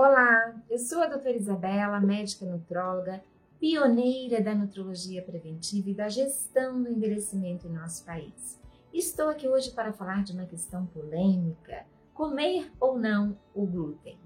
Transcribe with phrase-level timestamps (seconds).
[0.00, 3.20] Olá, eu sou a doutora Isabela, médica nutróloga,
[3.58, 8.60] pioneira da nutrologia preventiva e da gestão do envelhecimento em nosso país.
[8.94, 11.84] Estou aqui hoje para falar de uma questão polêmica:
[12.14, 14.16] comer ou não o glúten.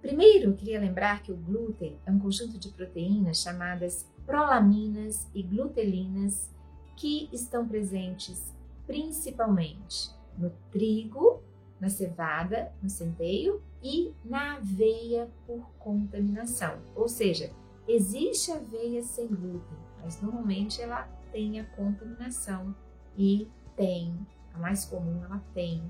[0.00, 6.50] Primeiro, queria lembrar que o glúten é um conjunto de proteínas chamadas prolaminas e glutelinas
[6.96, 8.42] que estão presentes
[8.86, 11.43] principalmente no trigo,
[11.80, 16.78] na cevada, no centeio e na aveia por contaminação.
[16.94, 17.50] Ou seja,
[17.86, 22.74] existe aveia sem glúten, mas normalmente ela tem a contaminação
[23.16, 24.16] e tem,
[24.52, 25.82] a mais comum, ela tem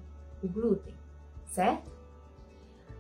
[0.43, 0.95] o glúten,
[1.47, 1.93] certo?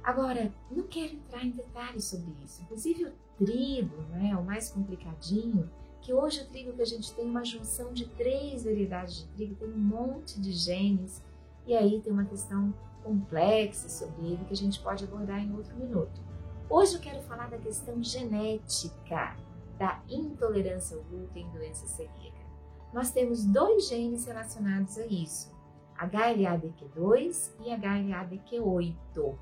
[0.02, 2.62] Agora, não quero entrar em detalhes sobre isso.
[2.62, 5.70] Inclusive o trigo, né, o mais complicadinho,
[6.02, 9.54] que hoje o trigo que a gente tem uma junção de três variedades de trigo,
[9.54, 11.22] tem um monte de genes,
[11.66, 15.74] e aí tem uma questão complexa sobre ele que a gente pode abordar em outro
[15.76, 16.20] minuto.
[16.68, 19.36] Hoje eu quero falar da questão genética
[19.78, 22.44] da intolerância ao glúten e doença celíaca.
[22.92, 25.52] Nós temos dois genes relacionados a isso,
[25.98, 29.34] HLA-DQ2 e HLA-DQ8.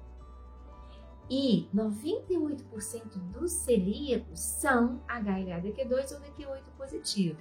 [1.30, 7.38] E 98% dos celíacos são HLA-DQ2 ou DQ8 positivo.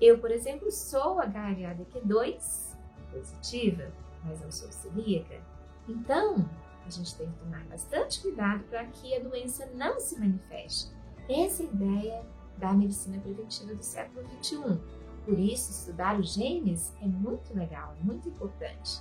[0.00, 2.76] Eu, por exemplo, sou HLA-DQ2
[3.12, 3.92] positiva,
[4.24, 5.40] mas não sou celíaca.
[5.88, 6.48] Então,
[6.86, 10.90] a gente tem que tomar bastante cuidado para que a doença não se manifeste.
[11.28, 12.26] Essa é a ideia
[12.58, 14.80] da medicina preventiva do século XXI
[15.24, 19.00] por isso, estudar os genes é muito legal, muito importante.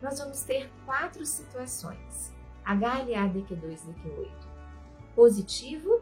[0.00, 2.32] Nós vamos ter quatro situações.
[2.64, 4.48] HLA-DQ2-DQ8
[5.14, 6.00] positivo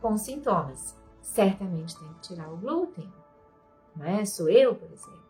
[0.00, 0.96] com sintomas.
[1.34, 3.12] Certamente tem que tirar o glúten,
[3.94, 4.24] não é?
[4.24, 5.28] Sou eu, por exemplo.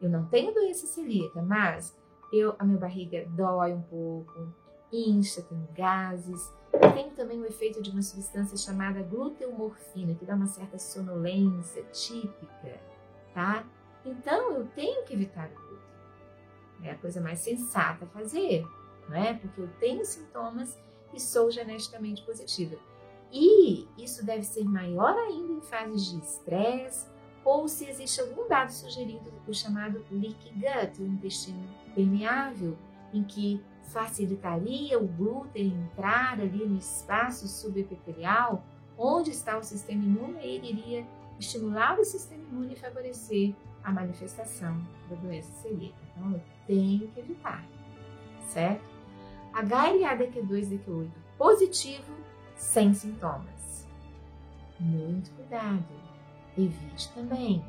[0.00, 1.96] Eu não tenho doença celíaca, mas
[2.32, 4.52] eu, a minha barriga dói um pouco,
[4.92, 6.52] incha, tenho gases.
[6.94, 12.80] Tenho também o efeito de uma substância chamada gluteomorfina, que dá uma certa sonolência típica
[13.34, 13.64] tá?
[14.04, 15.78] Então eu tenho que evitar o glúten.
[16.82, 18.64] É a coisa mais sensata a fazer,
[19.08, 19.34] não é?
[19.34, 20.78] Porque eu tenho sintomas
[21.12, 22.76] e sou geneticamente positiva.
[23.32, 27.06] E isso deve ser maior ainda em fases de estresse
[27.44, 31.62] ou se existe algum dado sugerido do chamado leaky gut, o intestino
[31.94, 32.76] permeável,
[33.12, 38.64] em que facilitaria o glúten entrar ali no espaço subepitelial,
[38.96, 41.06] onde está o sistema imune, e ele iria
[41.38, 45.96] estimular o sistema imune e favorecer a manifestação da doença celíaca.
[46.16, 47.66] Então, eu tenho que evitar,
[48.48, 48.84] certo?
[49.54, 52.12] HLA-DQ2-DQ8 positivo,
[52.60, 53.88] sem sintomas.
[54.78, 55.84] Muito cuidado.
[56.56, 57.64] Evite também.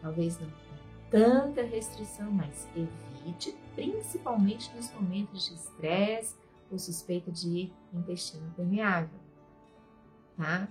[0.00, 6.36] Talvez não com tanta restrição, mas evite, principalmente nos momentos de estresse
[6.70, 9.18] ou suspeita de intestino permeável.
[10.36, 10.68] Tá?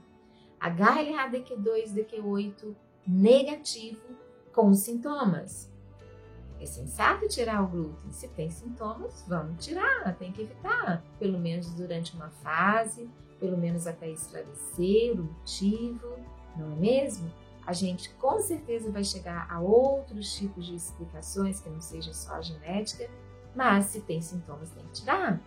[0.60, 4.02] HLA-DQ2, DQ8 negativo
[4.54, 5.70] com sintomas.
[6.64, 8.10] É sensato tirar o glúten.
[8.10, 13.86] Se tem sintomas, vamos tirar, tem que evitar, pelo menos durante uma fase, pelo menos
[13.86, 16.18] até esclarecer o motivo,
[16.56, 17.30] não é mesmo?
[17.68, 22.36] A gente com certeza vai chegar a outros tipos de explicações que não seja só
[22.36, 23.10] a genética,
[23.54, 25.42] mas se tem sintomas, tem que tirar.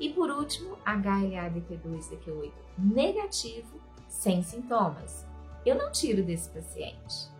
[0.00, 5.24] E por último, HLA-DQ2, DQ8 negativo sem sintomas.
[5.64, 7.30] Eu não tiro desse paciente.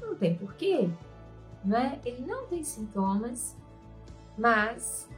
[0.00, 0.88] Não tem porquê,
[1.64, 2.00] não é?
[2.04, 3.56] Ele não tem sintomas,
[4.36, 5.08] mas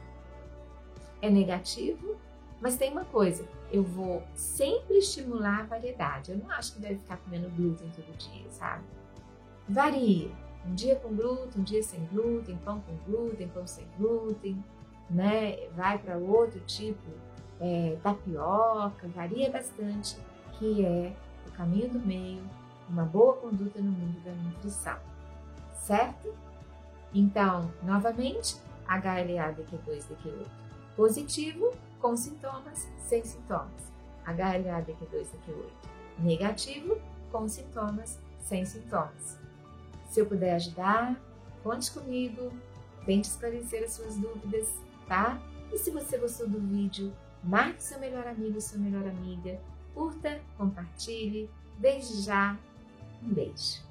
[1.21, 2.17] é negativo.
[2.61, 6.31] Mas tem uma coisa, eu vou sempre estimular a variedade.
[6.31, 8.83] Eu não acho que deve ficar comendo glúten todo dia, sabe?
[9.67, 10.31] Varia.
[10.65, 14.63] Um dia com glúten, um dia sem glúten, pão com glúten, pão sem glúten,
[15.09, 15.67] né?
[15.75, 17.11] Vai para outro tipo,
[17.59, 20.17] é, tapioca, varia bastante
[20.53, 21.13] que é
[21.47, 22.41] o caminho do meio,
[22.89, 24.97] uma boa conduta no mundo da nutrição,
[25.83, 26.33] certo?
[27.13, 28.57] Então, novamente,
[28.87, 30.47] HLA-DQ2-DQ8
[30.95, 33.91] positivo com sintomas, sem sintomas.
[34.25, 35.71] HLA-DQ2-DQ8
[36.19, 36.99] negativo
[37.31, 39.37] com sintomas, sem sintomas.
[40.09, 41.19] Se eu puder ajudar,
[41.63, 42.51] conte comigo,
[43.05, 44.67] tente esclarecer as suas dúvidas,
[45.07, 45.41] tá?
[45.71, 47.11] E se você gostou do vídeo,
[47.43, 49.59] marque seu melhor amigo, sua melhor amiga
[49.93, 51.49] curta, compartilhe.
[51.77, 52.57] Desde já,
[53.21, 53.81] um beijo.